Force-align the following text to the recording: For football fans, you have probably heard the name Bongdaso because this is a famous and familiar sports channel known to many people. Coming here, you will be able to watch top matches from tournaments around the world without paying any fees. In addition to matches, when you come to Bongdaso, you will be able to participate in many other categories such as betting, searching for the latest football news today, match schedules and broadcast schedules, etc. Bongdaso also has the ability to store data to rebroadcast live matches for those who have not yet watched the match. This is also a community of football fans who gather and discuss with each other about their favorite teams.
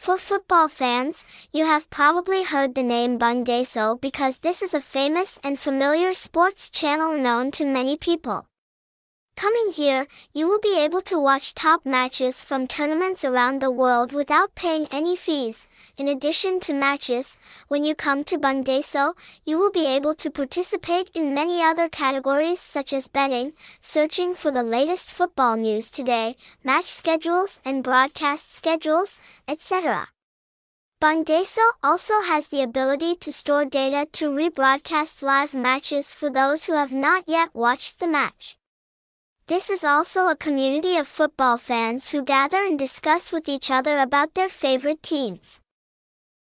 For 0.00 0.16
football 0.16 0.68
fans, 0.68 1.26
you 1.52 1.66
have 1.66 1.90
probably 1.90 2.42
heard 2.42 2.74
the 2.74 2.82
name 2.82 3.18
Bongdaso 3.18 4.00
because 4.00 4.38
this 4.38 4.62
is 4.62 4.72
a 4.72 4.80
famous 4.80 5.38
and 5.44 5.60
familiar 5.60 6.14
sports 6.14 6.70
channel 6.70 7.18
known 7.18 7.50
to 7.50 7.66
many 7.66 7.98
people. 7.98 8.46
Coming 9.40 9.72
here, 9.72 10.06
you 10.34 10.46
will 10.46 10.58
be 10.58 10.78
able 10.78 11.00
to 11.00 11.18
watch 11.18 11.54
top 11.54 11.86
matches 11.86 12.44
from 12.44 12.66
tournaments 12.66 13.24
around 13.24 13.62
the 13.62 13.70
world 13.70 14.12
without 14.12 14.54
paying 14.54 14.86
any 14.92 15.16
fees. 15.16 15.66
In 15.96 16.08
addition 16.08 16.60
to 16.60 16.74
matches, 16.74 17.38
when 17.68 17.82
you 17.82 17.94
come 17.94 18.22
to 18.24 18.38
Bongdaso, 18.38 19.14
you 19.46 19.56
will 19.58 19.70
be 19.70 19.86
able 19.86 20.12
to 20.16 20.30
participate 20.30 21.08
in 21.14 21.32
many 21.32 21.62
other 21.62 21.88
categories 21.88 22.60
such 22.60 22.92
as 22.92 23.08
betting, 23.08 23.54
searching 23.80 24.34
for 24.34 24.50
the 24.50 24.62
latest 24.62 25.10
football 25.10 25.56
news 25.56 25.90
today, 25.90 26.36
match 26.62 26.90
schedules 26.90 27.60
and 27.64 27.82
broadcast 27.82 28.52
schedules, 28.52 29.22
etc. 29.48 30.08
Bongdaso 31.00 31.66
also 31.82 32.20
has 32.20 32.48
the 32.48 32.60
ability 32.60 33.14
to 33.16 33.32
store 33.32 33.64
data 33.64 34.06
to 34.12 34.28
rebroadcast 34.28 35.22
live 35.22 35.54
matches 35.54 36.12
for 36.12 36.28
those 36.28 36.66
who 36.66 36.74
have 36.74 36.92
not 36.92 37.24
yet 37.26 37.54
watched 37.54 38.00
the 38.00 38.06
match. 38.06 38.58
This 39.50 39.68
is 39.68 39.82
also 39.82 40.28
a 40.28 40.36
community 40.36 40.96
of 40.96 41.08
football 41.08 41.56
fans 41.56 42.10
who 42.10 42.22
gather 42.22 42.58
and 42.58 42.78
discuss 42.78 43.32
with 43.32 43.48
each 43.48 43.68
other 43.68 43.98
about 43.98 44.34
their 44.34 44.48
favorite 44.48 45.02
teams. 45.02 45.60